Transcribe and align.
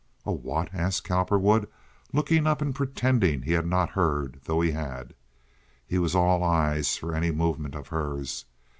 "A 0.25 0.31
what?" 0.33 0.73
asked 0.73 1.03
Cowperwood, 1.03 1.67
looking 2.11 2.47
up 2.47 2.59
and 2.59 2.73
pretending 2.73 3.43
he 3.43 3.51
had 3.51 3.67
not 3.67 3.91
heard, 3.91 4.39
though 4.45 4.59
he 4.61 4.71
had. 4.71 5.13
He 5.85 5.99
was 5.99 6.15
all 6.15 6.43
eyes 6.43 6.97
for 6.97 7.13
any 7.13 7.29
movement 7.29 7.75
of 7.75 7.89
hers. 7.89 8.45